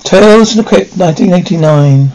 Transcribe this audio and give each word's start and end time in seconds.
Tales 0.00 0.52
from 0.52 0.62
the 0.62 0.68
Crypt, 0.68 0.96
1989. 0.96 2.12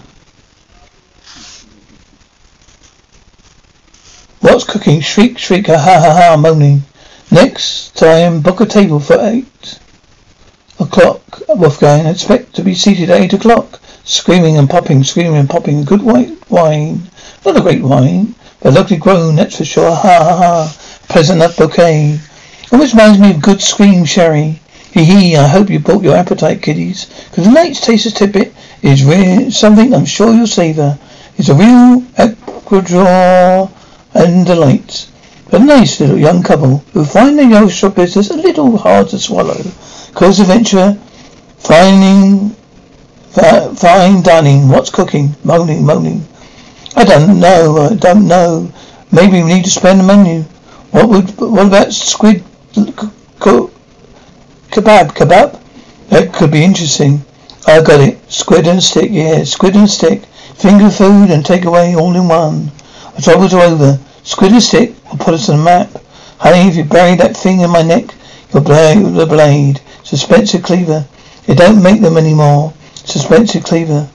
What's 4.39 4.63
cooking? 4.63 4.99
Shriek, 4.99 5.37
shriek, 5.37 5.67
ha 5.67 5.77
ha 5.77 5.99
ha 5.99 6.13
ha, 6.13 6.37
moaning. 6.37 6.83
Next 7.31 7.95
time, 7.95 8.41
book 8.41 8.61
a 8.61 8.65
table 8.65 8.99
for 8.99 9.17
eight 9.19 9.79
o'clock, 10.79 11.41
Wolfgang. 11.49 12.05
Expect 12.07 12.53
to 12.55 12.63
be 12.63 12.73
seated 12.75 13.09
at 13.09 13.21
eight 13.21 13.33
o'clock. 13.33 13.79
Screaming 14.03 14.57
and 14.57 14.69
popping, 14.69 15.03
screaming 15.03 15.37
and 15.37 15.49
popping. 15.49 15.83
Good 15.83 16.01
white 16.01 16.49
wine. 16.49 17.09
Not 17.45 17.57
a 17.57 17.61
great 17.61 17.81
wine, 17.81 18.35
but 18.61 18.73
locally 18.73 18.99
grown, 18.99 19.35
that's 19.35 19.57
for 19.57 19.65
sure. 19.65 19.95
Ha 19.95 20.01
ha 20.01 20.37
ha. 20.37 20.77
Pleasant 21.09 21.37
enough 21.37 21.57
bouquet. 21.57 22.19
Always 22.71 22.93
reminds 22.93 23.19
me 23.19 23.31
of 23.31 23.41
good 23.41 23.61
scream 23.61 24.03
sherry. 24.03 24.59
Hee 24.93 25.05
hee, 25.05 25.35
I 25.35 25.47
hope 25.47 25.71
you 25.71 25.79
brought 25.79 26.03
your 26.03 26.15
appetite, 26.15 26.61
kiddies. 26.61 27.07
Cause 27.31 27.45
tonight's 27.45 27.81
taster's 27.81 28.13
tidbit 28.13 28.53
is 28.83 29.03
real, 29.03 29.49
something 29.49 29.91
I'm 29.91 30.05
sure 30.05 30.31
you'll 30.31 30.45
savor. 30.45 30.99
It's 31.35 31.49
a 31.49 31.55
real 31.55 32.05
Ecuador 32.15 33.71
and 34.13 34.45
delight. 34.45 35.09
A 35.51 35.57
nice 35.57 35.99
little 35.99 36.19
young 36.19 36.43
couple 36.43 36.77
who 36.93 37.05
find 37.05 37.39
the 37.39 37.45
young 37.45 37.69
shop 37.69 37.95
business 37.95 38.29
a 38.29 38.35
little 38.35 38.77
hard 38.77 39.09
to 39.09 39.17
swallow. 39.17 39.57
Close 40.13 40.39
adventure, 40.39 40.93
finding, 41.57 42.55
uh, 43.35 43.73
fine 43.73 44.21
dining, 44.21 44.69
what's 44.69 44.91
cooking, 44.91 45.35
moaning, 45.43 45.83
moaning. 45.83 46.23
I 46.95 47.03
don't 47.03 47.39
know, 47.39 47.89
I 47.89 47.95
don't 47.95 48.27
know. 48.27 48.71
Maybe 49.11 49.41
we 49.41 49.55
need 49.55 49.65
to 49.65 49.71
spend 49.71 50.01
the 50.01 50.03
menu. 50.03 50.43
What 50.91 51.09
would, 51.09 51.35
what 51.39 51.65
about 51.65 51.91
squid, 51.93 52.43
kebab, 54.73 55.13
kebab? 55.13 55.59
That 56.09 56.33
could 56.33 56.51
be 56.51 56.63
interesting. 56.63 57.23
I 57.67 57.81
got 57.81 57.99
it. 57.99 58.19
Squid 58.31 58.67
and 58.67 58.81
stick, 58.81 59.09
yeah, 59.11 59.43
squid 59.43 59.75
and 59.75 59.89
stick. 59.89 60.25
Finger 60.55 60.89
food 60.89 61.29
and 61.29 61.45
take 61.45 61.65
away 61.65 61.95
all 61.95 62.15
in 62.15 62.27
one. 62.27 62.71
Troubles 63.21 63.53
are 63.53 63.61
over. 63.61 63.99
Squid 64.23 64.51
and 64.51 64.63
stick 64.63 64.95
will 65.09 65.17
put 65.17 65.35
us 65.35 65.49
on 65.49 65.59
the 65.59 65.63
map. 65.63 65.89
Honey, 66.39 66.67
if 66.67 66.75
you 66.75 66.83
bury 66.83 67.15
that 67.15 67.37
thing 67.37 67.61
in 67.61 67.69
my 67.69 67.83
neck, 67.83 68.05
you'll 68.51 68.63
blade 68.63 68.97
the 69.13 69.25
blade. 69.27 69.79
Suspensor 70.03 70.63
cleaver. 70.63 71.05
It 71.47 71.57
don't 71.57 71.83
make 71.83 72.01
them 72.01 72.17
anymore. 72.17 72.73
Suspensor 72.95 73.63
cleaver. 73.63 74.09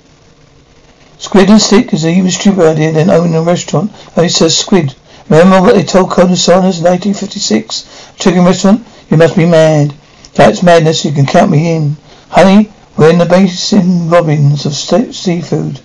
Squid 1.19 1.51
and 1.51 1.63
stick 1.63 1.93
is 1.95 2.05
an 2.05 2.11
even 2.11 2.31
stupider 2.31 2.69
idea 2.69 2.93
than 2.93 3.11
owning 3.11 3.37
a 3.37 3.43
restaurant. 3.43 3.93
Only 4.17 4.29
says 4.29 4.59
squid. 4.59 4.95
Remember 5.29 5.61
what 5.61 5.75
they 5.75 5.85
told 5.85 6.11
Colonel 6.11 6.37
Sanders 6.37 6.79
in 6.79 6.85
1956? 6.85 8.15
Chicken 8.19 8.45
restaurant? 8.45 8.87
You 9.11 9.17
must 9.17 9.37
be 9.37 9.47
mad. 9.47 9.95
That's 10.39 10.63
madness. 10.63 11.05
You 11.05 11.11
can 11.11 11.27
count 11.27 11.51
me 11.51 11.75
in. 11.75 11.97
Honey, 12.29 12.71
we're 12.97 13.11
in 13.11 13.19
the 13.19 13.25
Baskin-Robbins 13.25 14.67
of 14.67 14.73
seafood. 14.73 15.79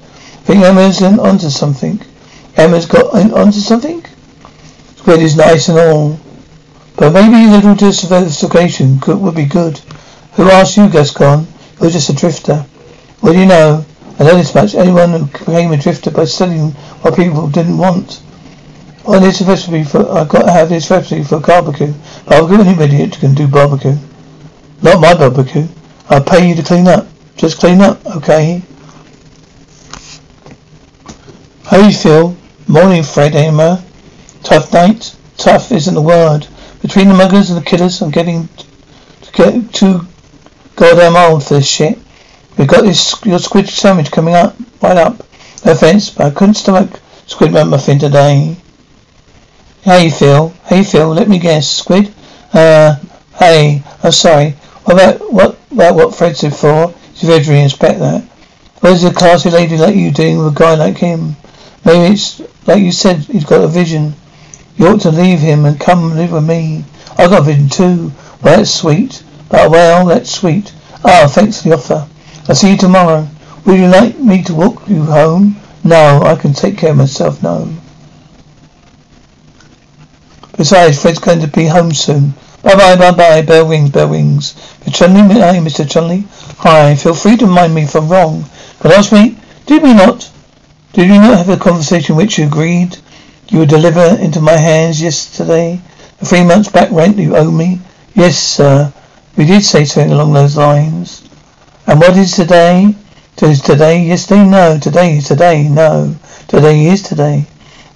Think 0.45 0.63
Emma's 0.63 1.01
onto 1.01 1.49
something. 1.49 1.99
Emma's 2.55 2.85
got 2.85 3.15
onto 3.15 3.59
something? 3.59 4.05
Squid 4.97 5.23
is 5.23 5.35
nice 5.35 5.69
and 5.69 5.79
all. 5.79 6.19
But 6.95 7.13
maybe 7.13 7.49
a 7.49 7.51
little 7.51 7.73
diversification 7.73 8.99
could, 8.99 9.17
would 9.17 9.33
be 9.33 9.45
good. 9.45 9.79
Who 10.33 10.43
asked 10.51 10.77
you, 10.77 10.87
Gaston? 10.87 11.47
You're 11.81 11.89
just 11.89 12.09
a 12.09 12.13
drifter. 12.13 12.63
Well, 13.23 13.33
you 13.33 13.47
know? 13.47 13.83
I 14.19 14.23
know 14.23 14.35
this 14.35 14.53
much. 14.53 14.75
Anyone 14.75 15.13
who 15.13 15.25
became 15.25 15.71
a 15.71 15.77
drifter 15.77 16.11
by 16.11 16.25
studying 16.25 16.73
what 17.01 17.15
people 17.15 17.47
didn't 17.47 17.79
want. 17.79 18.21
Well, 19.03 19.19
this 19.19 19.41
recipe 19.41 19.83
for 19.83 20.07
I've 20.11 20.29
got 20.29 20.43
to 20.43 20.51
have 20.51 20.69
this 20.69 20.91
recipe 20.91 21.23
for 21.23 21.39
barbecue. 21.39 21.91
Barbecue 22.27 22.63
any 22.63 22.83
idiot 22.83 23.17
can 23.19 23.33
do 23.33 23.47
barbecue. 23.47 23.97
Not 24.83 24.99
my 24.99 25.15
barbecue. 25.15 25.67
I'll 26.09 26.23
pay 26.23 26.47
you 26.47 26.55
to 26.55 26.61
clean 26.61 26.89
up. 26.89 27.07
Just 27.37 27.57
clean 27.59 27.79
up, 27.79 28.05
okay? 28.17 28.61
How 31.63 31.77
you 31.87 31.93
feel? 31.93 32.35
Morning, 32.67 33.01
Fred 33.01 33.33
Emma. 33.33 33.83
Tough 34.43 34.73
night? 34.73 35.15
Tough 35.37 35.71
isn't 35.71 35.95
the 35.95 36.01
word. 36.01 36.47
Between 36.81 37.07
the 37.07 37.13
muggers 37.13 37.49
and 37.49 37.59
the 37.59 37.65
killers, 37.65 38.01
I'm 38.01 38.11
getting 38.11 38.49
to 39.21 39.31
get 39.31 39.73
too 39.73 40.01
goddamn 40.75 41.15
old 41.15 41.45
for 41.45 41.53
this 41.55 41.67
shit. 41.67 41.97
We've 42.57 42.67
got 42.67 42.83
this 42.83 43.15
your 43.25 43.39
squid 43.39 43.69
sandwich 43.69 44.11
coming 44.11 44.35
up, 44.35 44.55
right 44.81 44.97
up. 44.97 45.25
No 45.65 45.71
offense, 45.71 46.09
but 46.09 46.25
I 46.27 46.31
couldn't 46.31 46.55
stomach 46.55 46.99
squid 47.25 47.53
muffin 47.53 47.99
today. 47.99 48.57
How 49.85 49.97
you 49.97 50.11
feel? 50.11 50.53
How 50.65 50.75
you 50.75 50.83
feel? 50.83 51.07
Let 51.07 51.29
me 51.29 51.39
guess. 51.39 51.69
Squid? 51.69 52.13
Uh, 52.53 52.97
hey, 53.39 53.81
I'm 54.03 54.11
sorry. 54.11 54.55
What 54.83 54.93
about 54.93 55.31
what 55.33 55.57
about 55.71 55.95
what 55.95 56.15
Fred 56.15 56.35
said 56.35 56.55
for? 56.55 56.93
He's 57.13 57.29
very 57.29 57.63
respect 57.63 57.99
that. 57.99 58.23
What 58.81 58.93
is 58.93 59.03
a 59.05 59.13
classy 59.13 59.49
lady 59.49 59.77
like 59.77 59.95
you 59.95 60.11
doing 60.11 60.37
with 60.37 60.55
a 60.55 60.59
guy 60.59 60.75
like 60.75 60.97
him? 60.97 61.37
Maybe 61.85 62.13
it's 62.13 62.41
like 62.67 62.81
you 62.81 62.91
said, 62.91 63.19
he's 63.19 63.45
got 63.45 63.63
a 63.63 63.67
vision. 63.67 64.13
You 64.75 64.87
ought 64.87 65.01
to 65.01 65.11
leave 65.11 65.39
him 65.39 65.65
and 65.65 65.79
come 65.79 66.15
live 66.15 66.31
with 66.31 66.43
me. 66.45 66.83
I 67.17 67.27
got 67.27 67.39
a 67.41 67.43
vision 67.43 67.69
too. 67.69 68.11
Well, 68.41 68.57
that's 68.57 68.71
sweet. 68.71 69.23
But 69.49 69.71
well, 69.71 70.05
that's 70.07 70.31
sweet. 70.31 70.73
Ah, 71.05 71.27
thanks 71.29 71.61
for 71.61 71.69
the 71.69 71.75
offer. 71.75 72.07
I'll 72.49 72.55
see 72.55 72.71
you 72.71 72.77
tomorrow. 72.77 73.27
Would 73.65 73.79
you 73.79 73.87
like 73.87 74.19
me 74.19 74.43
to 74.43 74.53
walk 74.53 74.87
you 74.89 75.03
home? 75.03 75.55
No, 75.83 76.21
I 76.23 76.35
can 76.35 76.53
take 76.53 76.77
care 76.77 76.91
of 76.91 76.97
myself. 76.97 77.41
No. 77.41 77.73
Besides, 80.57 81.01
Fred's 81.01 81.19
going 81.19 81.39
to 81.41 81.47
be 81.47 81.65
home 81.65 81.93
soon. 81.93 82.33
Bye 82.63 82.75
bye, 82.75 82.95
bye 82.95 83.11
bye. 83.11 83.41
Bell 83.41 83.67
rings, 83.67 83.89
bell 83.91 84.07
rings. 84.07 84.53
Mr. 84.85 84.93
Chumley, 84.95 85.35
hi, 85.39 85.57
Mr. 85.57 85.85
Chumley. 85.87 86.23
Hi. 86.59 86.95
Feel 86.95 87.13
free 87.13 87.35
to 87.35 87.45
remind 87.45 87.75
me 87.75 87.83
if 87.83 87.93
I'm 87.93 88.07
wrong. 88.07 88.45
But 88.81 88.93
ask 88.93 89.11
me, 89.11 89.37
did 89.65 89.83
we 89.83 89.93
not? 89.93 90.31
Did 90.93 91.09
we 91.09 91.17
not 91.17 91.37
have 91.37 91.49
a 91.49 91.57
conversation 91.57 92.15
which 92.15 92.37
you 92.37 92.47
agreed 92.47 92.97
you 93.49 93.59
would 93.59 93.69
deliver 93.69 94.17
into 94.17 94.39
my 94.39 94.55
hands 94.55 95.01
yesterday? 95.01 95.81
The 96.19 96.25
three 96.25 96.43
months 96.45 96.69
back 96.69 96.89
rent 96.91 97.17
you 97.17 97.35
owe 97.35 97.51
me? 97.51 97.81
Yes, 98.15 98.37
sir. 98.37 98.93
We 99.35 99.45
did 99.45 99.63
say 99.63 99.83
something 99.83 100.13
along 100.13 100.31
those 100.31 100.55
lines. 100.55 101.27
And 101.85 101.99
what 101.99 102.15
is 102.15 102.31
today? 102.31 102.95
Is 103.41 103.61
today 103.61 104.03
yesterday? 104.03 104.45
No. 104.45 104.79
Today 104.79 105.17
is 105.17 105.27
today? 105.27 105.67
No. 105.67 106.15
Today 106.47 106.85
is 106.85 107.01
today. 107.01 107.45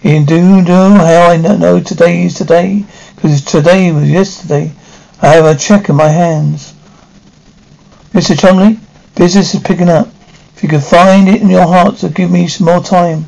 You 0.07 0.23
do 0.23 0.61
know 0.61 0.91
how 0.91 1.27
I 1.31 1.35
know 1.35 1.81
today 1.81 2.23
is 2.23 2.35
today? 2.35 2.85
Because 3.17 3.43
today 3.43 3.91
was 3.91 4.09
yesterday. 4.09 4.71
I 5.21 5.33
have 5.33 5.43
a 5.43 5.53
check 5.53 5.89
in 5.89 5.97
my 5.97 6.07
hands. 6.07 6.73
Mr. 8.13 8.39
Chumley, 8.39 8.79
business 9.17 9.53
is 9.53 9.59
picking 9.59 9.89
up. 9.89 10.07
If 10.55 10.63
you 10.63 10.69
could 10.69 10.83
find 10.83 11.27
it 11.27 11.41
in 11.41 11.49
your 11.49 11.67
heart 11.67 11.97
to 11.97 12.07
give 12.07 12.31
me 12.31 12.47
some 12.47 12.67
more 12.67 12.79
time, 12.81 13.25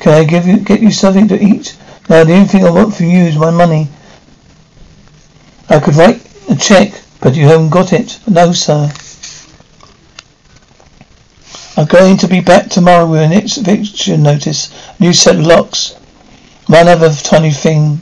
can 0.00 0.14
I 0.14 0.24
give 0.24 0.46
you 0.46 0.60
get 0.60 0.80
you 0.80 0.90
something 0.90 1.28
to 1.28 1.38
eat? 1.38 1.76
Now 2.08 2.24
the 2.24 2.32
only 2.32 2.48
thing 2.48 2.64
I 2.64 2.70
want 2.70 2.94
from 2.94 3.10
you 3.10 3.24
is 3.24 3.36
my 3.36 3.50
money. 3.50 3.88
I 5.68 5.80
could 5.80 5.96
write 5.96 6.26
a 6.48 6.56
check, 6.56 6.94
but 7.20 7.34
you 7.34 7.44
haven't 7.44 7.68
got 7.68 7.92
it. 7.92 8.18
No, 8.26 8.54
sir. 8.54 8.90
I'm 11.76 11.86
going 11.88 12.16
to 12.16 12.26
be 12.26 12.40
back 12.40 12.70
tomorrow 12.70 13.06
with 13.06 13.20
an 13.20 13.32
eviction 13.34 14.22
notice, 14.22 14.72
new 14.98 15.12
set 15.12 15.36
of 15.36 15.42
locks. 15.44 15.96
One 16.72 16.88
other 16.88 17.10
tiny 17.12 17.50
thing. 17.50 18.00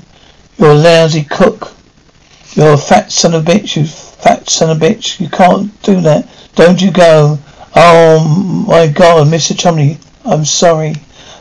You're 0.57 0.71
a 0.71 0.75
lousy 0.75 1.25
cook. 1.25 1.73
You're 2.53 2.75
a 2.75 2.79
fat 2.79 3.11
son 3.11 3.35
of 3.35 3.45
a 3.45 3.51
bitch, 3.51 3.75
you 3.75 3.85
fat 3.85 4.49
son 4.49 4.71
of 4.71 4.81
a 4.81 4.87
bitch. 4.87 5.19
You 5.19 5.29
can't 5.29 5.83
do 5.83 6.01
that. 6.03 6.29
Don't 6.55 6.81
you 6.81 6.93
go. 6.93 7.41
Oh 7.75 8.65
my 8.69 8.87
god, 8.87 9.27
Mr. 9.27 9.59
Chumley, 9.59 9.99
I'm 10.25 10.45
sorry. 10.45 10.95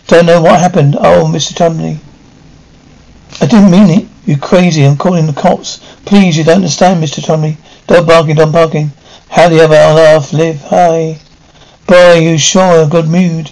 Don't 0.07 0.25
know 0.25 0.41
what 0.41 0.59
happened. 0.59 0.95
Oh, 0.99 1.29
Mr. 1.31 1.55
Chumley. 1.55 1.99
I 3.39 3.45
didn't 3.45 3.69
mean 3.69 3.91
it. 3.91 4.07
You 4.25 4.35
crazy. 4.35 4.83
I'm 4.83 4.97
calling 4.97 5.27
the 5.27 5.33
cops. 5.33 5.77
Please, 6.05 6.35
you 6.35 6.43
don't 6.43 6.55
understand, 6.55 7.03
Mr. 7.03 7.23
Chumley. 7.23 7.57
Don't 7.85 8.07
barking, 8.07 8.37
don't 8.37 8.51
barking. 8.51 8.89
How 9.29 9.49
the 9.49 9.63
other 9.63 9.75
half 9.75 10.33
live? 10.33 10.61
Hi. 10.61 11.19
Boy, 11.85 12.21
you 12.21 12.39
sure 12.39 12.81
a 12.81 12.87
good 12.87 13.07
mood. 13.07 13.51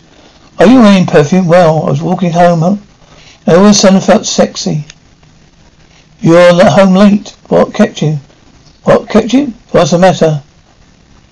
Are 0.57 0.65
you 0.65 0.79
wearing 0.79 1.05
perfume? 1.05 1.45
Well, 1.45 1.83
I 1.83 1.91
was 1.91 2.01
walking 2.01 2.31
home, 2.31 2.86
huh? 3.47 3.51
And 3.51 3.57
all 3.57 3.65
of 3.65 3.71
a 3.71 3.73
sudden 3.73 4.01
felt 4.01 4.25
sexy. 4.25 4.85
You're 6.19 6.53
not 6.53 6.79
home 6.79 6.95
late. 6.95 7.35
What 7.47 7.73
kept 7.73 8.01
you? 8.01 8.19
What 8.83 9.09
kept 9.09 9.33
you? 9.33 9.53
What's 9.71 9.91
the 9.91 9.99
matter? 9.99 10.43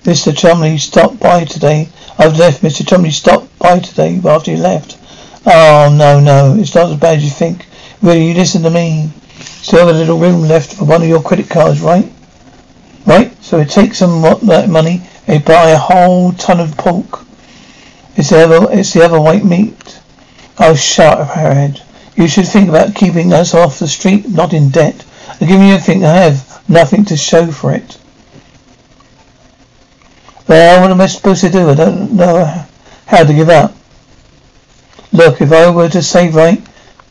Mr. 0.04 0.36
Chumley 0.36 0.78
stopped 0.78 1.20
by 1.20 1.44
today. 1.44 1.88
I've 2.18 2.38
left. 2.38 2.62
Mr. 2.62 2.86
Chumley 2.86 3.10
stopped 3.10 3.58
by 3.58 3.80
today 3.80 4.20
after 4.24 4.52
you 4.52 4.56
left. 4.56 4.98
Oh, 5.44 5.94
no, 5.96 6.20
no. 6.20 6.56
It's 6.58 6.74
not 6.74 6.90
as 6.90 6.98
bad 6.98 7.18
as 7.18 7.24
you 7.24 7.30
think. 7.30 7.66
Really, 8.02 8.28
you 8.28 8.34
listen 8.34 8.62
to 8.62 8.70
me. 8.70 9.10
Still 9.40 9.86
have 9.86 9.96
a 9.96 9.98
little 9.98 10.18
room 10.18 10.42
left 10.42 10.74
for 10.74 10.84
one 10.84 11.02
of 11.02 11.08
your 11.08 11.22
credit 11.22 11.50
cards, 11.50 11.80
right? 11.80 12.10
Right? 13.04 13.32
So 13.42 13.58
it 13.58 13.68
takes 13.68 13.98
some 13.98 14.22
what, 14.22 14.40
that 14.42 14.68
money 14.68 15.02
and 15.26 15.44
buy 15.44 15.70
a 15.70 15.78
whole 15.78 16.32
ton 16.32 16.60
of 16.60 16.76
pork. 16.76 17.24
It's 18.16 18.30
the 18.30 18.38
other, 18.38 18.68
it's 18.70 18.92
the 18.92 19.04
other 19.04 19.20
white 19.20 19.44
meat. 19.44 20.00
Oh, 20.58 20.74
shut 20.74 21.18
her 21.18 21.34
head. 21.34 21.82
You 22.16 22.28
should 22.28 22.48
think 22.48 22.70
about 22.70 22.94
keeping 22.94 23.32
us 23.34 23.52
off 23.54 23.78
the 23.78 23.86
street, 23.86 24.26
not 24.28 24.54
in 24.54 24.70
debt. 24.70 25.04
i 25.28 25.44
give 25.44 25.60
you 25.60 25.74
everything 25.74 26.02
I 26.02 26.14
have, 26.14 26.68
nothing 26.68 27.04
to 27.06 27.16
show 27.16 27.52
for 27.52 27.72
it. 27.72 27.98
Well, 30.48 30.80
what 30.80 30.90
am 30.90 31.00
I 31.00 31.06
supposed 31.08 31.42
to 31.42 31.50
do? 31.50 31.68
I 31.68 31.74
don't 31.74 32.12
know 32.12 32.64
how 33.06 33.24
to 33.24 33.34
give 33.34 33.50
up. 33.50 33.74
Look, 35.12 35.42
if 35.42 35.52
I 35.52 35.68
were 35.70 35.90
to 35.90 36.02
say 36.02 36.30
right 36.30 36.66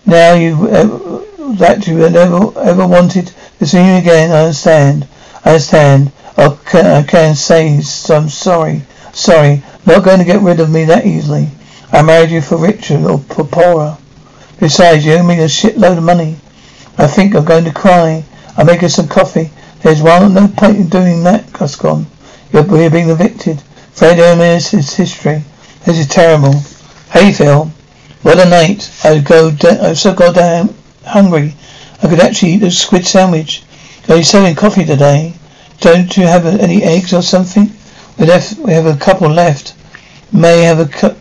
now 0.07 0.33
you 0.33 0.67
uh, 0.67 1.23
that 1.55 1.85
you 1.85 1.97
never 2.09 2.51
ever 2.59 2.87
wanted 2.87 3.31
to 3.59 3.65
see 3.65 3.77
me 3.77 3.99
again, 3.99 4.31
I 4.31 4.41
understand. 4.45 5.07
I 5.43 5.49
understand. 5.51 6.11
I 6.37 6.57
can, 6.65 6.85
I 6.85 7.03
can 7.03 7.35
say 7.35 7.75
I'm 8.09 8.29
sorry. 8.29 8.81
Sorry. 9.13 9.63
Not 9.85 10.03
going 10.03 10.19
to 10.19 10.25
get 10.25 10.41
rid 10.41 10.59
of 10.59 10.69
me 10.71 10.85
that 10.85 11.05
easily. 11.05 11.49
I 11.91 12.01
married 12.01 12.31
you 12.31 12.41
for 12.41 12.57
richer 12.57 12.97
or 12.97 13.19
for 13.19 13.43
poorer. 13.45 13.97
Besides, 14.59 15.05
you 15.05 15.13
owe 15.13 15.23
me 15.23 15.39
a 15.39 15.45
shitload 15.45 15.97
of 15.97 16.03
money. 16.03 16.37
I 16.97 17.07
think 17.07 17.35
I'm 17.35 17.45
going 17.45 17.65
to 17.65 17.73
cry. 17.73 18.23
I'll 18.57 18.65
make 18.65 18.83
us 18.83 18.95
some 18.95 19.07
coffee. 19.07 19.51
There's 19.81 20.01
one, 20.01 20.33
no 20.33 20.47
point 20.47 20.77
in 20.77 20.89
doing 20.89 21.23
that, 21.23 21.51
Gaston. 21.53 22.07
You're, 22.51 22.65
you're 22.77 22.89
being 22.89 23.09
evicted. 23.09 23.61
Fred 23.91 24.17
Hermes' 24.17 24.71
history. 24.71 25.43
This 25.85 25.99
is 25.99 26.07
terrible. 26.07 26.53
Hey, 27.11 27.31
Phil. 27.31 27.71
What 28.21 28.39
a 28.39 28.49
night. 28.49 28.89
I 29.03 29.19
go. 29.19 29.51
Da- 29.51 29.89
I'm 29.89 29.95
so 29.95 30.13
goddamn 30.13 30.73
hungry. 31.05 31.53
I 32.01 32.07
could 32.07 32.19
actually 32.19 32.53
eat 32.53 32.63
a 32.63 32.71
squid 32.71 33.05
sandwich. 33.05 33.63
Are 34.09 34.17
you 34.17 34.23
selling 34.23 34.55
coffee 34.55 34.85
today? 34.85 35.33
Don't 35.79 36.15
you 36.17 36.25
have 36.25 36.45
any 36.45 36.81
eggs 36.83 37.13
or 37.13 37.21
something? 37.21 37.71
We 38.17 38.25
left. 38.25 38.57
We 38.57 38.71
have 38.71 38.85
a 38.85 38.97
couple 38.97 39.29
left. 39.29 39.75
May 40.31 40.61
have 40.63 40.79
a 40.79 40.87
cu- 40.87 41.15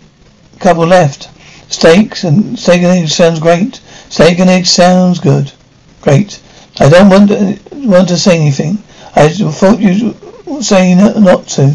couple 0.61 0.87
left. 0.87 1.29
Steaks 1.75 2.23
and 2.23 2.57
steak 2.57 2.83
and 2.83 2.99
eggs 2.99 3.17
sounds 3.17 3.41
great. 3.41 3.81
Steak 4.09 4.39
and 4.39 4.49
eggs 4.49 4.71
sounds 4.71 5.19
good. 5.19 5.51
Great. 6.03 6.41
I 6.79 6.89
don't 6.89 7.11
want 7.11 7.31
to, 7.31 7.59
want 7.73 8.07
to 8.11 8.17
say 8.17 8.39
anything. 8.39 8.79
I 9.17 9.29
thought 9.29 9.81
you 9.81 10.15
were 10.47 10.63
saying 10.63 10.99
not 10.99 11.49
to. 11.49 11.75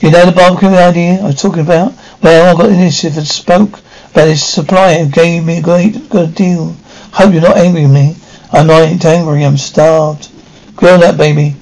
You 0.00 0.10
know 0.10 0.26
the 0.26 0.32
barbecue 0.32 0.68
idea 0.68 1.22
I 1.22 1.28
was 1.28 1.40
talking 1.40 1.62
about? 1.62 1.94
Well, 2.22 2.54
I 2.54 2.60
got 2.60 2.70
initiative 2.70 3.16
and 3.16 3.26
spoke 3.26 3.80
about 4.10 4.26
this 4.26 4.44
supplier 4.44 5.06
gave 5.06 5.46
me 5.46 5.58
a 5.58 5.62
great 5.62 6.10
good 6.10 6.34
deal. 6.34 6.76
Hope 7.12 7.32
you're 7.32 7.40
not 7.40 7.56
angry 7.56 7.82
with 7.82 7.92
me. 7.92 8.16
I'm 8.52 8.66
not 8.66 9.02
angry, 9.02 9.44
I'm 9.46 9.56
starved. 9.56 10.28
Grill 10.76 10.98
that 10.98 11.16
baby. 11.16 11.56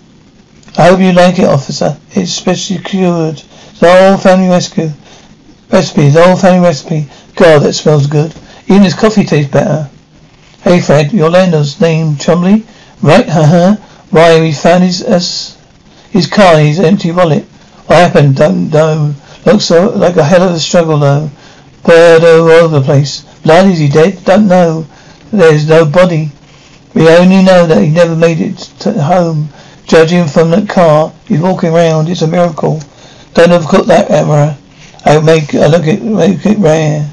I 0.76 0.88
hope 0.88 0.98
you 0.98 1.12
like 1.12 1.38
it, 1.38 1.44
officer. 1.44 1.96
It's 2.10 2.32
specially 2.32 2.80
cured. 2.80 3.44
An 3.80 4.12
old 4.12 4.22
family 4.22 4.48
rescue. 4.48 4.90
Recipe, 5.70 6.08
an 6.08 6.16
old 6.16 6.40
family 6.40 6.66
recipe. 6.66 7.08
God, 7.36 7.62
that 7.62 7.74
smells 7.74 8.06
good. 8.06 8.34
Even 8.66 8.82
his 8.82 8.94
coffee 8.94 9.24
tastes 9.24 9.52
better. 9.52 9.90
Hey 10.62 10.80
Fred, 10.80 11.12
your 11.12 11.30
landlord's 11.30 11.80
name 11.80 12.16
Chumley? 12.16 12.64
Right, 13.02 13.28
haha. 13.28 13.74
Why, 14.10 14.40
we 14.40 14.52
found 14.52 14.84
his, 14.84 15.00
his 16.10 16.26
car, 16.26 16.58
his 16.58 16.80
empty 16.80 17.12
wallet. 17.12 17.44
What 17.86 17.98
happened? 17.98 18.36
Don't 18.36 18.70
know. 18.70 19.14
Looks 19.44 19.66
so, 19.66 19.90
like 19.90 20.16
a 20.16 20.24
hell 20.24 20.42
of 20.42 20.54
a 20.54 20.58
struggle 20.58 20.98
though. 20.98 21.30
Bird 21.84 22.24
all 22.24 22.50
over 22.50 22.80
the 22.80 22.84
place. 22.84 23.20
Blood, 23.42 23.68
is 23.68 23.78
he 23.78 23.88
dead? 23.88 24.24
Don't 24.24 24.48
know. 24.48 24.86
There's 25.30 25.68
no 25.68 25.84
body. 25.84 26.32
We 26.94 27.06
only 27.08 27.42
know 27.44 27.66
that 27.66 27.82
he 27.82 27.90
never 27.90 28.16
made 28.16 28.40
it 28.40 28.56
to 28.80 28.92
home. 28.94 29.50
Judging 29.84 30.26
from 30.26 30.50
that 30.50 30.68
car, 30.68 31.12
he's 31.28 31.40
walking 31.40 31.72
around. 31.72 32.08
It's 32.08 32.22
a 32.22 32.26
miracle. 32.26 32.80
Don't 33.34 33.50
overcook 33.50 33.86
that, 33.86 34.10
Emma. 34.10 34.56
I'll 35.04 35.22
make 35.22 35.54
I 35.54 35.66
look 35.66 35.86
it 35.86 36.02
make 36.02 36.44
it 36.46 36.58
rare. 36.58 37.08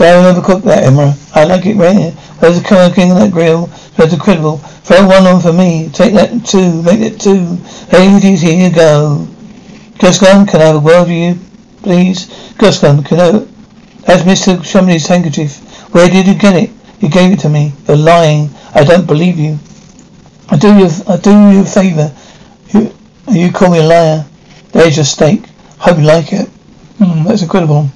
Don't 0.00 0.34
overcook 0.34 0.62
that, 0.62 0.84
Emma. 0.84 1.14
I 1.34 1.44
like 1.44 1.66
it 1.66 1.76
rare. 1.76 2.12
Where's 2.40 2.58
the 2.58 2.66
color 2.66 2.90
king 2.90 3.10
of 3.10 3.18
that 3.18 3.30
grill? 3.30 3.66
That's 3.98 4.14
incredible. 4.14 4.56
Throw 4.56 5.06
one 5.06 5.26
on 5.26 5.42
for 5.42 5.52
me. 5.52 5.90
Take 5.92 6.14
that 6.14 6.46
two. 6.46 6.82
Make 6.82 7.00
it 7.00 7.20
two. 7.20 7.58
Ladies, 7.92 8.40
here 8.40 8.66
you 8.66 8.74
go. 8.74 9.28
Gaston, 9.98 10.46
can 10.46 10.62
I 10.62 10.72
have 10.72 10.76
a 10.76 10.78
word 10.78 11.02
with 11.02 11.10
you, 11.10 11.38
please? 11.82 12.28
Gaston, 12.56 13.04
can 13.04 13.20
I... 13.20 13.30
That's 14.06 14.22
Mr. 14.22 14.64
Chumley's 14.64 15.06
handkerchief. 15.06 15.58
Where 15.92 16.08
did 16.08 16.26
you 16.26 16.34
get 16.34 16.56
it? 16.56 16.70
You 17.00 17.10
gave 17.10 17.32
it 17.32 17.40
to 17.40 17.50
me. 17.50 17.74
You're 17.86 17.98
lying. 17.98 18.48
I 18.74 18.84
don't 18.84 19.06
believe 19.06 19.38
you. 19.38 19.58
I 20.48 20.56
do 20.56 20.78
you, 20.78 20.88
I 21.08 21.18
do 21.18 21.30
you 21.30 21.60
a 21.60 21.66
favour. 21.66 22.10
You, 22.70 22.94
you 23.30 23.52
call 23.52 23.70
me 23.70 23.80
a 23.80 23.82
liar. 23.82 24.24
There's 24.72 24.96
your 24.96 25.04
steak. 25.04 25.44
Hope 25.76 25.98
you 25.98 26.04
like 26.04 26.32
it. 26.32 26.48
Mm, 26.98 27.26
that's 27.26 27.42
incredible. 27.42 27.90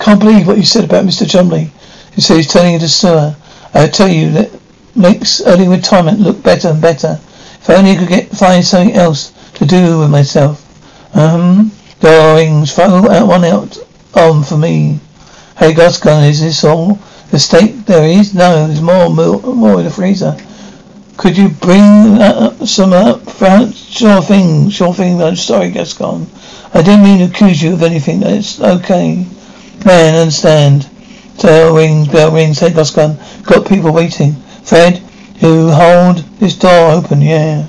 Can't 0.00 0.18
believe 0.18 0.46
what 0.46 0.56
you 0.56 0.64
said 0.64 0.84
about 0.84 1.04
Mr. 1.04 1.28
Chumley. 1.28 1.70
You 2.16 2.22
say 2.22 2.36
he's 2.36 2.50
turning 2.50 2.72
into 2.72 2.88
sewer. 2.88 3.36
I 3.74 3.86
tell 3.86 4.08
you 4.08 4.30
that 4.30 4.50
makes 4.96 5.42
early 5.42 5.68
retirement 5.68 6.20
look 6.20 6.42
better 6.42 6.68
and 6.68 6.80
better. 6.80 7.20
If 7.60 7.68
only 7.68 7.90
I 7.90 7.96
could 7.96 8.08
get 8.08 8.30
find 8.30 8.64
something 8.64 8.96
else 8.96 9.32
to 9.56 9.66
do 9.66 10.00
with 10.00 10.10
myself. 10.10 10.66
Um, 11.14 11.70
darlings, 12.00 12.74
throw 12.74 13.10
out 13.10 13.28
one 13.28 13.44
out 13.44 13.76
on 14.14 14.42
for 14.42 14.56
me. 14.56 15.00
Hey, 15.58 15.74
Gaston, 15.74 16.24
is 16.24 16.40
this 16.40 16.64
all? 16.64 16.98
The 17.30 17.38
steak 17.38 17.84
there 17.84 18.08
is? 18.08 18.34
No, 18.34 18.66
there's 18.66 18.80
more, 18.80 19.10
more, 19.10 19.38
more 19.42 19.80
in 19.80 19.84
the 19.84 19.90
freezer. 19.90 20.34
Could 21.18 21.36
you 21.36 21.50
bring 21.50 21.82
uh, 21.82 22.64
some 22.64 22.94
up 22.94 23.30
front? 23.30 23.74
Sure 23.74 24.22
thing, 24.22 24.70
sure 24.70 24.94
thing. 24.94 25.22
I'm 25.22 25.36
sorry, 25.36 25.70
Gaston. 25.70 26.26
I 26.72 26.80
didn't 26.80 27.04
mean 27.04 27.18
to 27.18 27.26
accuse 27.26 27.62
you 27.62 27.74
of 27.74 27.82
anything. 27.82 28.22
It's 28.22 28.58
okay. 28.62 29.26
Man, 29.84 30.14
understand. 30.14 30.88
Bell 31.40 31.74
rings, 31.74 32.08
bell 32.08 32.30
rings. 32.32 32.58
Hey, 32.58 32.70
Gaston, 32.70 33.18
got 33.44 33.66
people 33.66 33.92
waiting. 33.92 34.34
Fred, 34.62 35.02
you 35.38 35.70
hold 35.70 36.18
this 36.38 36.54
door 36.54 36.90
open, 36.90 37.22
yeah. 37.22 37.66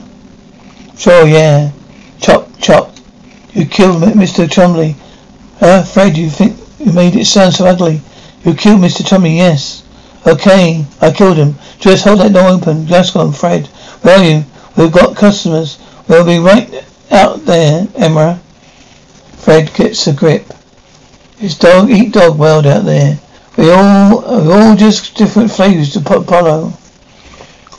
Sure, 0.97 1.25
yeah. 1.25 1.71
Chop, 2.19 2.49
chop. 2.59 2.93
You 3.53 3.65
killed 3.65 4.03
Mr. 4.03 4.51
Chumley. 4.51 4.95
Uh, 5.61 5.83
Fred, 5.83 6.17
you 6.17 6.29
think 6.29 6.57
you 6.79 6.91
made 6.91 7.15
it 7.15 7.25
sound 7.25 7.53
so 7.53 7.65
ugly. 7.65 8.01
You 8.43 8.55
killed 8.55 8.81
Mr. 8.81 9.07
Chumley, 9.07 9.37
yes. 9.37 9.83
Okay, 10.27 10.85
I 10.99 11.11
killed 11.11 11.37
him. 11.37 11.55
Just 11.79 12.03
hold 12.03 12.19
that 12.19 12.33
door 12.33 12.49
open. 12.49 12.85
Gaston, 12.85 13.31
Fred. 13.31 13.67
Where 14.01 14.17
are 14.17 14.23
you? 14.23 14.45
We've 14.75 14.91
got 14.91 15.15
customers. 15.15 15.79
We'll 16.09 16.25
be 16.25 16.39
right 16.39 16.85
out 17.09 17.45
there, 17.45 17.87
Emma. 17.95 18.41
Fred 19.37 19.73
gets 19.73 20.07
a 20.07 20.13
grip. 20.13 20.53
It's 21.41 21.57
dog 21.57 21.89
eat 21.89 22.13
dog 22.13 22.37
world 22.37 22.67
out 22.67 22.85
there. 22.85 23.19
We 23.57 23.71
all 23.71 24.21
we 24.21 24.53
all 24.53 24.75
just 24.75 25.15
different 25.15 25.49
flavors 25.49 25.91
to 25.93 25.99
Apollo. 25.99 26.73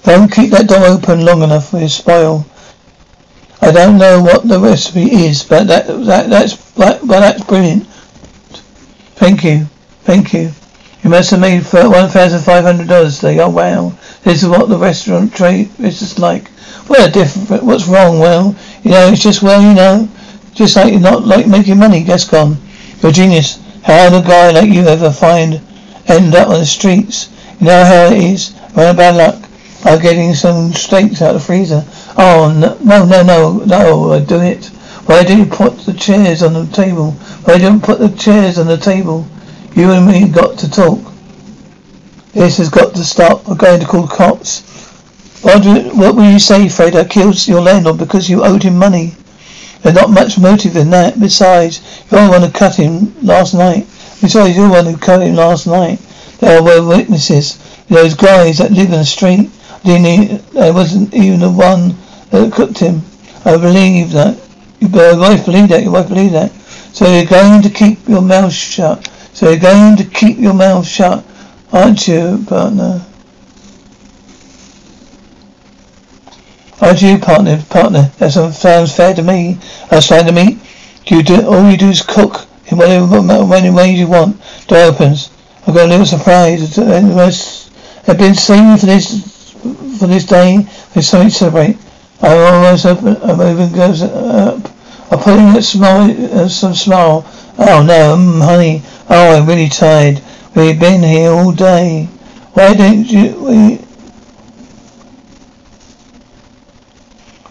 Don't 0.03 0.33
keep 0.33 0.51
that 0.51 0.67
door 0.67 0.85
open 0.85 1.25
long 1.25 1.43
enough, 1.43 1.73
we'll 1.73 1.89
spoil. 1.89 2.45
I 3.61 3.71
don't 3.71 3.99
know 3.99 4.21
what 4.21 4.49
the 4.49 4.59
recipe 4.59 5.27
is, 5.27 5.45
but 5.45 5.69
that 5.69 5.87
that 5.87 6.29
that's 6.29 6.57
but 6.75 7.07
that's 7.07 7.45
brilliant. 7.45 7.87
Thank 9.15 9.45
you, 9.45 9.67
thank 10.03 10.33
you. 10.33 10.51
You 11.05 11.11
must 11.11 11.31
have 11.31 11.39
made 11.39 11.63
one 11.63 12.09
thousand 12.09 12.41
five 12.41 12.65
hundred 12.65 12.89
dollars 12.89 13.21
today. 13.21 13.39
Oh 13.39 13.51
wow, 13.51 13.93
this 14.25 14.43
is 14.43 14.49
what 14.49 14.71
the 14.71 14.77
restaurant 14.77 15.33
trade 15.37 15.71
is 15.79 16.01
just 16.01 16.19
like. 16.19 16.51
Well, 16.89 17.09
different. 17.09 17.63
What's 17.63 17.87
wrong? 17.87 18.19
Well, 18.19 18.57
you 18.83 18.91
know, 18.91 19.07
it's 19.13 19.23
just 19.23 19.41
well, 19.41 19.63
you 19.63 19.73
know, 19.73 20.09
just 20.53 20.75
like 20.75 20.91
you're 20.91 21.01
not 21.01 21.25
like 21.25 21.47
making 21.47 21.79
money. 21.79 22.03
Gaston, 22.03 22.57
you're 23.03 23.11
a 23.11 23.13
genius. 23.13 23.61
How 23.83 24.09
did 24.09 24.25
a 24.25 24.27
guy 24.27 24.53
like 24.53 24.71
you 24.71 24.83
ever 24.87 25.11
find 25.11 25.61
end 26.07 26.35
up 26.35 26.49
on 26.49 26.61
the 26.61 26.67
streets? 26.67 27.29
You 27.59 27.67
know 27.67 27.85
how 27.85 28.15
it 28.15 28.23
is. 28.23 28.55
Well, 28.77 28.95
bad 28.95 29.17
luck. 29.17 29.51
I'm 29.85 30.01
getting 30.01 30.35
some 30.35 30.73
steaks 30.73 31.21
out 31.21 31.35
of 31.35 31.41
the 31.41 31.47
freezer. 31.47 31.85
Oh, 32.17 32.55
no, 32.57 32.79
no, 32.85 33.05
no, 33.23 33.65
no, 33.65 34.13
I 34.13 34.21
do 34.21 34.41
it. 34.41 34.67
Why 35.07 35.25
do 35.25 35.37
you 35.37 35.47
put 35.47 35.79
the 35.81 35.93
chairs 35.93 36.45
on 36.45 36.53
the 36.53 36.67
table? 36.67 37.11
Why 37.45 37.59
don't 37.59 37.75
you 37.75 37.81
put 37.81 37.99
the 37.99 38.17
chairs 38.17 38.59
on 38.59 38.69
the 38.69 38.77
table? 38.77 39.27
You 39.75 39.91
and 39.91 40.07
me 40.07 40.29
got 40.29 40.59
to 40.61 40.71
talk. 40.71 41.01
This 42.33 42.59
has 42.59 42.69
got 42.69 42.95
to 42.95 43.05
stop. 43.05 43.49
I'm 43.49 43.57
going 43.57 43.81
to 43.81 43.87
call 43.87 44.03
the 44.03 44.15
cops. 44.15 44.63
What, 45.43 45.65
do, 45.65 45.75
what 45.97 46.15
will 46.15 46.31
you 46.31 46.39
say, 46.39 46.69
Fred? 46.69 46.95
I 46.95 47.05
killed 47.05 47.49
your 47.49 47.61
landlord 47.61 47.99
because 47.99 48.31
you 48.31 48.45
owed 48.45 48.63
him 48.63 48.79
money. 48.79 49.15
There's 49.83 49.97
not 49.97 50.11
much 50.11 50.39
motive 50.39 50.77
in 50.77 50.91
that. 50.91 51.19
Besides, 51.19 52.05
you're 52.11 52.25
the 52.25 52.31
one 52.31 52.43
who 52.43 52.51
cut 52.51 52.77
him 52.77 53.15
last 53.23 53.55
night. 53.55 53.87
Besides, 54.21 54.57
you're 54.57 54.69
the 54.69 54.75
one 54.75 54.87
who 54.87 54.97
cut 54.97 55.23
him 55.23 55.35
last 55.35 55.67
night. 55.67 55.99
There 56.39 56.63
were 56.63 56.87
witnesses. 56.87 57.59
Those 57.89 58.15
guys 58.15 58.59
that 58.59 58.71
live 58.71 58.87
in 58.87 58.99
the 58.99 59.05
street. 59.05 59.51
Didn't 59.85 60.57
I 60.57 60.71
wasn't 60.71 61.13
even 61.13 61.41
the 61.41 61.51
one 61.51 61.97
that 62.31 62.53
cooked 62.53 62.79
him. 62.79 63.03
I 63.45 63.57
believe 63.57 64.13
that. 64.13 64.39
Your 64.81 65.19
wife 65.19 65.45
believed 65.45 65.71
that. 65.71 65.83
Your 65.83 65.93
wife 65.93 66.09
believed 66.09 66.35
that. 66.35 66.53
So 66.93 67.07
you're 67.13 67.27
going 67.27 67.63
to 67.63 67.71
keep 67.71 68.07
your 68.09 68.23
mouth 68.23 68.53
shut. 68.53 69.09
So 69.33 69.51
you're 69.51 69.59
going 69.59 69.97
to 69.97 70.05
keep 70.05 70.39
your 70.39 70.55
mouth 70.55 70.87
shut, 70.87 71.25
aren't 71.73 72.07
you, 72.07 72.45
partner? 72.47 73.05
Aren't 76.81 77.03
you, 77.03 77.19
partner? 77.19 77.63
Partner, 77.69 78.11
that 78.19 78.33
sounds 78.33 78.97
fair 78.97 79.15
to 79.15 79.23
me. 79.23 79.59
That's 79.91 80.07
fine 80.07 80.27
to 80.27 80.33
me. 80.33 80.59
You 81.07 81.23
do 81.23 81.47
all 81.47 81.71
you 81.71 81.77
do 81.77 81.89
is 81.89 82.03
cook 82.03 82.47
in 82.67 82.79
whatever 82.79 83.07
way 83.73 83.91
you 83.91 84.07
want. 84.07 84.41
Door 84.67 84.95
opens. 84.95 85.31
I've 85.67 85.75
got 85.75 85.87
a 85.87 85.91
little 85.91 86.07
surprise. 86.07 86.79
I've 86.79 88.19
been 88.19 88.35
saving 88.35 88.79
for 88.79 88.87
this 88.87 89.53
for 89.99 90.07
this 90.07 90.27
day. 90.27 90.67
There's 90.93 91.09
something 91.09 91.29
to 91.29 91.35
celebrate. 91.35 91.77
I 92.21 92.37
almost 92.37 92.87
open, 92.87 93.17
I'm 93.23 93.41
even 93.41 93.73
goes 93.73 94.03
up. 94.03 94.61
I 95.11 95.17
put 95.17 95.39
in 95.39 95.57
a 95.57 95.63
smile, 95.63 96.39
uh, 96.39 96.49
some 96.49 96.75
smile. 96.75 97.27
Oh 97.59 97.83
no, 97.83 98.17
mm, 98.17 98.41
honey. 98.41 98.83
Oh, 99.11 99.37
I'm 99.37 99.47
really 99.47 99.69
tired. 99.69 100.23
We've 100.55 100.79
been 100.79 101.03
here 101.03 101.31
all 101.31 101.53
day. 101.53 102.09
Why 102.55 102.75
don't 102.75 103.05
you? 103.05 103.45
We, 103.45 103.82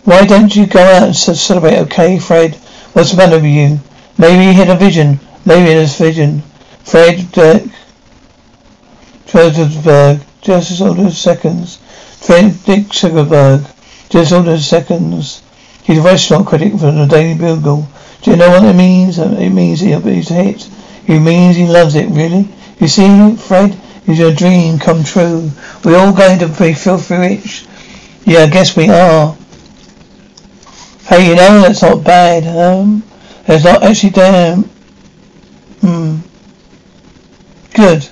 why 0.03 0.25
don't 0.25 0.55
you 0.55 0.65
go 0.65 0.81
out 0.81 1.03
and 1.03 1.15
celebrate? 1.15 1.77
Okay, 1.79 2.17
Fred. 2.19 2.55
What's 2.93 3.11
the 3.11 3.17
matter 3.17 3.35
with 3.35 3.45
you? 3.45 3.79
Maybe 4.17 4.45
he 4.45 4.53
had 4.53 4.69
a 4.69 4.75
vision. 4.75 5.19
Maybe 5.45 5.71
it 5.71 5.79
was 5.79 5.99
a 5.99 6.03
vision. 6.03 6.43
Fred 6.83 7.31
Dirk 7.31 7.63
Trezersberg. 9.27 10.21
Just 10.41 10.71
as 10.71 10.81
as 10.81 11.17
seconds. 11.17 11.77
Fred 12.19 12.53
Dick 12.65 12.91
Sugarberg. 12.91 13.65
Just 14.09 14.31
as 14.31 14.67
seconds. 14.67 15.41
He's 15.83 15.99
a 15.99 16.01
restaurant 16.01 16.47
critic 16.47 16.73
for 16.73 16.91
the 16.91 17.05
Daily 17.05 17.37
Bugle. 17.37 17.87
Do 18.21 18.31
you 18.31 18.37
know 18.37 18.49
what 18.49 18.63
it 18.63 18.75
means? 18.75 19.17
Uh, 19.19 19.35
it 19.39 19.49
means 19.49 19.79
he's 19.79 20.31
a 20.31 20.33
hit. 20.33 20.69
It 21.07 21.19
means 21.19 21.55
he 21.55 21.67
loves 21.67 21.95
it, 21.95 22.09
really. 22.09 22.47
You 22.79 22.87
see, 22.87 23.35
Fred, 23.35 23.79
is 24.07 24.19
your 24.19 24.33
dream 24.33 24.77
come 24.77 25.03
true. 25.03 25.51
We're 25.83 25.97
all 25.97 26.13
going 26.13 26.39
to 26.39 26.47
be 26.47 26.73
filthy 26.73 27.15
rich. 27.15 27.65
Yeah, 28.25 28.41
I 28.41 28.47
guess 28.47 28.75
we 28.75 28.89
are. 28.89 29.35
Hey, 31.11 31.27
you 31.27 31.35
know, 31.35 31.61
that's 31.61 31.81
not 31.81 32.05
bad, 32.05 32.47
um, 32.47 33.03
it's 33.45 33.65
not 33.65 33.83
actually 33.83 34.11
damn, 34.11 34.63
hmm, 35.81 36.19
good. 37.75 38.07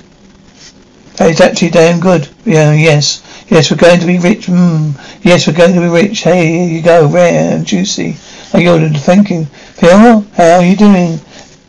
It's 1.22 1.40
actually 1.40 1.70
damn 1.70 2.02
good. 2.02 2.28
Yeah, 2.44 2.74
yes. 2.74 3.24
Yes, 3.48 3.72
we're 3.72 3.78
going 3.78 4.02
to 4.02 4.06
be 4.06 4.20
rich. 4.20 4.48
Hmm. 4.48 4.92
Yes, 5.22 5.48
we're 5.48 5.54
going 5.54 5.76
to 5.76 5.80
be 5.80 5.88
rich. 5.88 6.24
Hey, 6.24 6.48
here 6.48 6.68
you 6.68 6.82
go. 6.82 7.08
Rare 7.08 7.56
and 7.56 7.66
juicy. 7.66 8.18
I 8.54 8.68
ordered. 8.68 8.98
Thank 8.98 9.30
you. 9.30 9.46
Phil, 9.46 10.20
how 10.36 10.58
are 10.58 10.66
you 10.66 10.76
doing? 10.76 11.22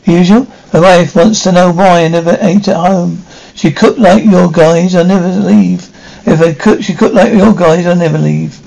Usual. 0.07 0.49
My 0.73 0.81
wife 0.81 1.15
wants 1.15 1.45
to 1.45 1.53
know 1.53 1.71
why 1.71 2.07
I 2.07 2.09
never 2.09 2.39
ate 2.41 2.67
at 2.67 2.77
home. 2.77 3.23
She 3.55 3.71
cooked 3.71 4.01
like 4.01 4.25
your 4.25 4.51
guys. 4.51 4.97
I 4.97 5.05
never 5.05 5.29
leave. 5.29 5.89
If 6.27 6.41
I 6.41 6.55
cook, 6.55 6.83
she 6.83 6.95
cooked 6.95 7.15
like 7.15 7.33
your 7.33 7.55
guys. 7.55 7.87
I 7.87 7.95
never 7.95 8.19
leave. 8.19 8.61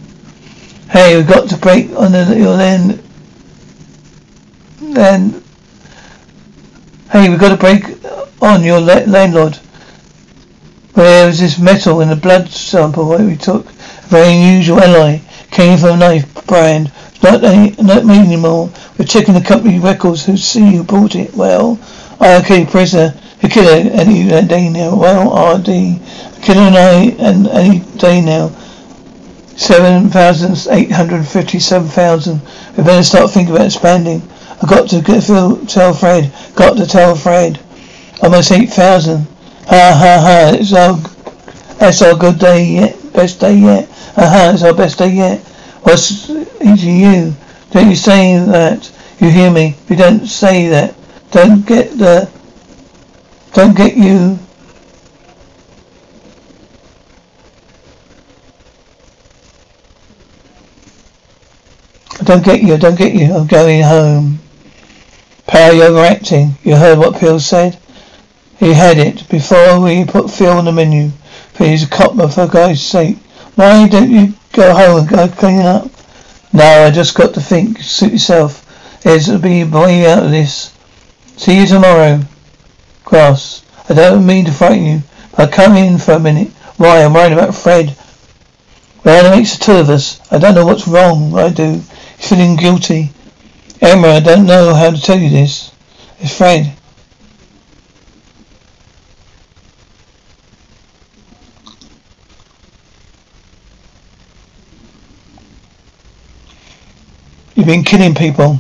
Hey, 0.93 1.17
we've 1.17 1.27
got 1.27 1.50
to 1.50 1.57
break 1.57 1.89
on 1.93 2.12
the, 2.12 2.35
your 2.38 2.55
land. 2.55 3.01
Then, 4.79 5.43
hey, 7.12 7.29
we've 7.29 7.39
got 7.39 7.50
to 7.50 7.57
break 7.57 7.83
on 8.43 8.63
your 8.63 8.79
landlord. 8.79 9.55
Where 10.93 11.25
was 11.25 11.39
this 11.39 11.57
metal 11.57 12.01
in 12.01 12.09
the 12.09 12.15
blood 12.15 12.47
sample 12.47 13.09
that 13.09 13.21
we 13.21 13.35
took? 13.35 13.65
A 13.65 13.71
very 14.07 14.33
unusual 14.33 14.81
alloy. 14.81 15.19
Came 15.50 15.79
from 15.79 15.95
a 15.95 15.97
knife 15.97 16.45
brand. 16.45 16.91
Not, 17.23 17.43
any, 17.43 17.71
not 17.81 18.05
me 18.05 18.19
anymore. 18.19 18.71
We're 19.00 19.05
checking 19.05 19.33
the 19.33 19.41
company 19.41 19.79
records 19.79 20.27
who 20.27 20.38
see 20.38 20.75
who 20.75 20.83
bought 20.83 21.15
it. 21.15 21.33
Well, 21.33 21.79
I 22.19 22.35
okay, 22.41 22.67
prisoner. 22.67 23.15
The 23.41 23.50
killer 23.50 23.89
any 23.93 24.31
uh, 24.31 24.41
day 24.41 24.69
now. 24.69 24.95
Well, 24.95 25.55
RD. 25.57 25.65
The 25.65 26.39
killer 26.43 26.62
and 26.62 26.77
I 26.77 26.93
and 27.17 27.47
any 27.47 27.79
day 27.97 28.21
now. 28.21 28.51
Seven 29.55 30.10
thousand 30.10 30.57
eight 30.74 30.91
hundred 30.91 31.24
fifty-seven 31.25 31.88
thousand. 31.88 32.41
We 32.75 32.83
better 32.83 33.03
start 33.03 33.31
thinking 33.31 33.53
about 33.55 33.67
expanding. 33.67 34.22
I 34.62 34.67
got 34.67 34.89
to 34.89 35.01
get, 35.01 35.24
tell 35.69 35.93
Fred. 35.93 36.33
Got 36.55 36.77
to 36.77 36.86
tell 36.88 37.15
Fred. 37.15 37.60
Almost 38.22 38.51
eight 38.51 38.69
thousand. 38.69 39.27
Ha 39.65 39.95
ha 39.95 40.19
ha, 40.19 40.51
it's 40.53 40.74
our, 40.74 40.98
that's 41.77 42.01
our 42.01 42.15
good 42.17 42.39
day 42.39 42.65
yet, 42.65 43.13
best 43.13 43.39
day 43.39 43.57
yet. 43.57 43.88
Ha 44.15 44.27
ha, 44.27 44.51
it's 44.53 44.63
our 44.63 44.74
best 44.74 44.98
day 44.98 45.10
yet. 45.10 45.39
What's 45.83 46.29
you? 46.29 47.33
Don't 47.72 47.89
you 47.89 47.95
say 47.95 48.38
that? 48.39 48.91
You 49.19 49.29
hear 49.29 49.51
me? 49.51 49.75
If 49.83 49.89
you 49.89 49.95
don't 49.95 50.25
say 50.27 50.67
that, 50.67 50.95
don't 51.31 51.65
get 51.65 51.98
the, 51.98 52.29
don't 53.53 53.75
get 53.75 53.95
you. 53.95 54.38
Don't 62.23 62.43
get 62.43 62.61
you, 62.61 62.73
I 62.73 62.77
don't 62.77 62.97
get 62.97 63.13
you. 63.13 63.33
I'm 63.33 63.47
going 63.47 63.81
home. 63.81 64.39
Power, 65.47 65.73
you're 65.73 65.85
overacting. 65.85 66.55
You 66.63 66.75
heard 66.75 66.97
what 66.97 67.19
Phil 67.19 67.39
said? 67.39 67.77
He 68.57 68.73
had 68.73 68.97
it 68.97 69.27
before 69.29 69.79
we 69.79 70.05
put 70.05 70.31
Phil 70.31 70.57
on 70.57 70.65
the 70.65 70.71
menu. 70.71 71.11
Please, 71.53 71.85
copper, 71.85 72.27
for 72.27 72.47
God's 72.47 72.81
sake. 72.81 73.17
Why 73.55 73.87
don't 73.87 74.09
you 74.09 74.33
go 74.51 74.73
home 74.73 74.99
and 74.99 75.09
go 75.09 75.27
clean 75.27 75.61
up? 75.61 75.89
No, 76.53 76.63
I 76.63 76.91
just 76.91 77.15
got 77.15 77.33
to 77.33 77.41
think. 77.41 77.79
Suit 77.79 78.13
yourself. 78.13 79.01
There's 79.01 79.29
a 79.29 79.37
way 79.37 80.05
out 80.05 80.23
of 80.23 80.31
this. 80.31 80.73
See 81.35 81.59
you 81.59 81.67
tomorrow. 81.67 82.21
Cross. 83.03 83.63
I 83.89 83.93
don't 83.95 84.25
mean 84.25 84.45
to 84.45 84.51
frighten 84.51 84.85
you, 84.85 85.03
but 85.35 85.51
come 85.51 85.75
in 85.75 85.97
for 85.97 86.13
a 86.13 86.19
minute. 86.19 86.49
Why? 86.77 87.03
I'm 87.03 87.13
worried 87.13 87.33
about 87.33 87.53
Fred. 87.55 87.95
Well, 89.03 89.25
it 89.25 89.35
makes 89.35 89.57
the 89.57 89.65
two 89.65 89.73
of 89.73 89.89
us. 89.89 90.21
I 90.31 90.37
don't 90.37 90.55
know 90.55 90.65
what's 90.65 90.87
wrong. 90.87 91.37
I 91.37 91.49
do. 91.49 91.81
Feeling 92.23 92.55
guilty. 92.55 93.11
Emma, 93.81 94.07
I 94.07 94.19
don't 94.21 94.45
know 94.45 94.73
how 94.73 94.91
to 94.91 95.01
tell 95.01 95.19
you 95.19 95.29
this. 95.29 95.73
It's 96.21 96.37
Fred. 96.37 96.73
You've 107.55 107.65
been 107.67 107.83
killing 107.83 108.15
people. 108.15 108.55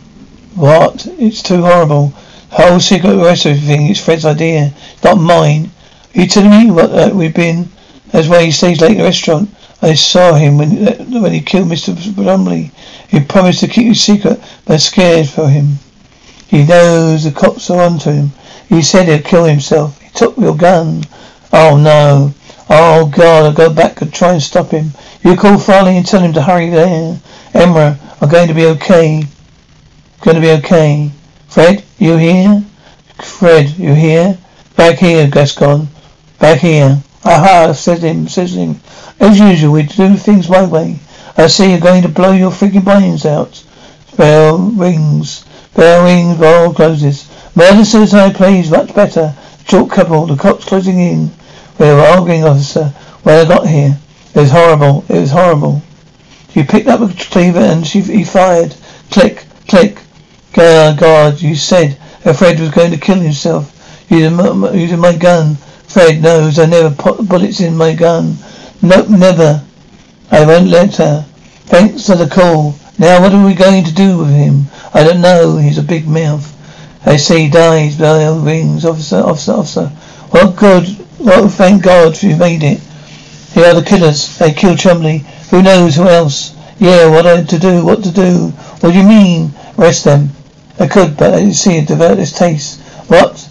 What? 0.55 1.07
It's 1.17 1.41
too 1.41 1.61
horrible. 1.61 2.13
The 2.49 2.55
whole 2.55 2.79
secret 2.81 3.15
recipe 3.15 3.61
thing 3.61 3.87
is 3.87 4.03
Fred's 4.03 4.25
idea, 4.25 4.73
not 5.05 5.15
mine. 5.15 5.71
Are 6.13 6.21
you 6.21 6.27
telling 6.27 6.51
me 6.51 6.69
what 6.69 6.91
uh, 6.91 7.11
we've 7.13 7.33
been? 7.33 7.69
That's 8.11 8.27
why 8.27 8.43
he 8.43 8.51
stays 8.51 8.81
late 8.81 8.91
at 8.91 8.97
the 8.97 9.03
restaurant. 9.03 9.49
I 9.83 9.95
saw 9.95 10.35
him 10.35 10.59
when 10.59 10.87
uh, 10.87 11.19
when 11.19 11.33
he 11.33 11.41
killed 11.41 11.67
Mr. 11.67 11.93
Brumley. 12.15 12.71
He 13.09 13.19
promised 13.19 13.59
to 13.59 13.67
keep 13.67 13.87
his 13.87 14.01
secret, 14.01 14.39
I'm 14.65 14.79
scared 14.79 15.27
for 15.27 15.49
him. 15.49 15.77
He 16.47 16.63
knows 16.63 17.25
the 17.25 17.31
cops 17.31 17.69
are 17.69 17.81
onto 17.81 18.09
him. 18.09 18.31
He 18.69 18.81
said 18.81 19.09
he'd 19.09 19.25
kill 19.25 19.43
himself. 19.43 19.99
He 19.99 20.09
took 20.11 20.37
your 20.37 20.55
gun. 20.55 21.03
Oh 21.51 21.75
no. 21.75 22.33
Oh 22.69 23.11
God, 23.13 23.43
I'll 23.43 23.51
go 23.51 23.73
back 23.73 24.01
and 24.01 24.13
try 24.13 24.31
and 24.31 24.41
stop 24.41 24.71
him. 24.71 24.93
You 25.21 25.35
call 25.35 25.57
Farley 25.57 25.97
and 25.97 26.05
tell 26.05 26.21
him 26.21 26.31
to 26.31 26.41
hurry 26.41 26.69
there. 26.69 27.19
Emma, 27.53 27.99
I'm 28.21 28.29
going 28.29 28.47
to 28.47 28.53
be 28.53 28.67
okay. 28.67 29.25
Going 30.21 30.35
to 30.35 30.41
be 30.41 30.51
okay. 30.51 31.11
Fred, 31.49 31.83
you 31.99 32.15
here? 32.15 32.63
Fred, 33.21 33.69
you 33.77 33.93
here? 33.93 34.37
Back 34.77 34.99
here, 34.99 35.27
Gaston. 35.27 35.89
Back 36.39 36.59
here. 36.59 37.03
Aha, 37.25 37.71
says 37.73 38.03
him, 38.03 38.27
says 38.27 38.53
him. 38.53 38.79
As 39.19 39.39
usual, 39.39 39.73
we 39.73 39.83
do 39.83 40.15
things 40.17 40.49
my 40.49 40.65
way. 40.65 40.99
I 41.37 41.47
see 41.47 41.71
you're 41.71 41.79
going 41.79 42.01
to 42.03 42.09
blow 42.09 42.31
your 42.31 42.51
freaking 42.51 42.83
brains 42.83 43.25
out. 43.25 43.63
Bell 44.17 44.57
rings. 44.57 45.45
Bell 45.75 46.03
rings, 46.03 46.37
bell 46.37 46.73
closes. 46.73 47.29
Murder 47.55 47.85
suicide 47.85 48.35
plays 48.35 48.69
much 48.69 48.93
better. 48.93 49.33
Short 49.67 49.89
couple, 49.91 50.25
the 50.25 50.35
cops 50.35 50.65
closing 50.65 50.99
in. 50.99 51.31
We're 51.79 51.99
arguing, 51.99 52.43
officer. 52.43 52.93
When 53.23 53.45
I 53.45 53.47
got 53.47 53.67
here. 53.67 53.97
It 54.35 54.39
was 54.39 54.51
horrible. 54.51 55.05
It 55.09 55.19
was 55.19 55.31
horrible. 55.31 55.81
She 56.53 56.63
picked 56.63 56.87
up 56.87 57.01
a 57.01 57.13
cleaver 57.13 57.59
and 57.59 57.85
she 57.85 58.01
he 58.01 58.23
fired. 58.23 58.75
Click, 59.11 59.45
click. 59.67 59.99
God, 60.53 60.99
God, 60.99 61.41
you 61.41 61.55
said 61.55 61.97
that 62.23 62.35
Fred 62.35 62.59
was 62.59 62.69
going 62.69 62.91
to 62.91 62.97
kill 62.97 63.19
himself 63.19 63.69
using 64.09 64.35
my, 64.35 64.71
using 64.71 64.99
my 64.99 65.15
gun. 65.15 65.57
Fred 65.93 66.23
knows 66.23 66.57
I 66.57 66.65
never 66.65 66.89
put 66.89 67.29
bullets 67.29 67.59
in 67.59 67.77
my 67.77 67.93
gun. 67.93 68.35
Nope, 68.81 69.09
never. 69.09 69.63
I 70.31 70.43
won't 70.43 70.67
let 70.67 70.95
her. 70.95 71.21
Thanks 71.65 72.07
for 72.07 72.15
the 72.15 72.27
call. 72.27 72.73
Now 72.97 73.21
what 73.21 73.31
are 73.31 73.45
we 73.45 73.53
going 73.53 73.83
to 73.83 73.93
do 73.93 74.17
with 74.17 74.31
him? 74.31 74.65
I 74.91 75.03
don't 75.03 75.21
know. 75.21 75.57
He's 75.57 75.77
a 75.77 75.83
big 75.83 76.07
mouth. 76.07 76.49
I 77.05 77.17
say 77.17 77.43
he 77.43 77.49
dies. 77.51 77.95
Bell 77.95 78.39
rings. 78.39 78.85
Officer, 78.85 79.17
officer, 79.17 79.51
officer. 79.51 79.87
What 80.31 80.55
good? 80.55 80.97
Well, 81.19 81.47
thank 81.47 81.83
God 81.83 82.19
you 82.23 82.37
made 82.37 82.63
it. 82.63 82.79
Here 83.53 83.67
are 83.67 83.75
the 83.75 83.85
killers. 83.87 84.35
They 84.39 84.51
killed 84.51 84.79
Chumley. 84.79 85.19
Who 85.51 85.61
knows 85.61 85.95
who 85.95 86.07
else? 86.07 86.55
Yeah, 86.79 87.07
what 87.07 87.27
I 87.27 87.43
to 87.43 87.59
do, 87.59 87.85
what 87.85 88.03
to 88.03 88.11
do. 88.11 88.47
What 88.81 88.93
do 88.93 88.97
you 88.97 89.07
mean? 89.07 89.53
Arrest 89.77 90.05
them. 90.05 90.31
I 90.79 90.87
could, 90.87 91.15
but 91.17 91.35
I 91.35 91.51
see 91.51 91.85
develop 91.85 92.17
its 92.17 92.31
taste. 92.31 92.81
What? 93.09 93.47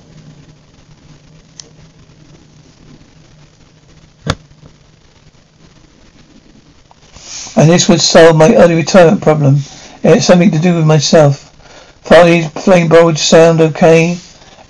And 7.63 7.71
this 7.71 7.89
would 7.89 8.01
solve 8.01 8.35
my 8.35 8.57
early 8.57 8.75
retirement 8.75 9.23
problem. 9.23 9.55
It 10.03 10.15
had 10.15 10.23
something 10.25 10.51
to 10.51 10.59
do 10.59 10.75
with 10.75 10.85
myself. 10.85 11.55
Farley's 12.03 12.49
flame 12.49 12.89
would 12.89 13.17
sound 13.17 13.61
okay. 13.61 14.19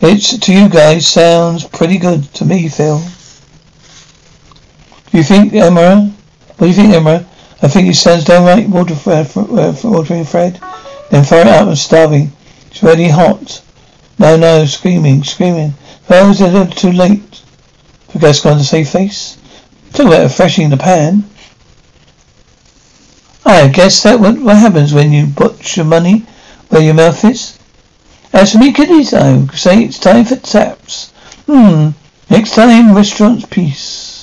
It's 0.02 0.36
to 0.36 0.52
you 0.52 0.68
guys 0.68 1.06
sounds 1.06 1.66
pretty 1.66 1.96
good 1.96 2.24
to 2.34 2.44
me, 2.44 2.68
Phil. 2.68 2.98
Do 5.10 5.16
you 5.16 5.24
think, 5.24 5.54
Emma? 5.54 6.12
What 6.58 6.58
do 6.58 6.66
you 6.66 6.74
think, 6.74 6.92
Emma? 6.92 7.24
I 7.62 7.68
think 7.68 7.88
it 7.88 7.94
sounds 7.94 8.24
downright 8.24 8.68
water, 8.68 8.94
uh, 9.06 9.24
uh, 9.36 9.74
Walter 9.84 10.12
and 10.12 10.28
Fred. 10.28 10.60
Then 11.10 11.24
throw 11.24 11.38
it 11.38 11.46
up 11.46 11.68
and 11.68 11.78
starving. 11.78 12.30
It's 12.66 12.84
already 12.84 13.08
hot. 13.08 13.62
No, 14.18 14.36
no, 14.36 14.66
screaming, 14.66 15.24
screaming. 15.24 15.72
Well, 16.10 16.30
is 16.30 16.42
it 16.42 16.76
too 16.76 16.92
late 16.92 17.40
for 18.10 18.18
Gaston 18.18 18.58
to 18.58 18.64
save 18.64 18.90
face? 18.90 19.38
Talk 19.94 20.08
about 20.08 20.24
refreshing 20.24 20.68
the 20.68 20.76
pan. 20.76 21.24
I 23.52 23.68
guess 23.68 24.02
that 24.02 24.18
what, 24.18 24.38
what 24.38 24.56
happens 24.56 24.94
when 24.94 25.12
you 25.12 25.26
put 25.36 25.76
your 25.76 25.84
money 25.84 26.24
where 26.68 26.82
your 26.82 26.94
mouth 26.94 27.24
is. 27.24 27.58
As 28.32 28.52
for 28.52 28.58
me 28.58 28.72
kiddies, 28.72 29.12
I 29.12 29.46
say 29.48 29.84
it's 29.84 29.98
time 29.98 30.24
for 30.24 30.36
taps. 30.36 31.10
Hmm. 31.46 31.90
Next 32.30 32.54
time, 32.54 32.94
restaurants, 32.94 33.44
peace. 33.44 34.21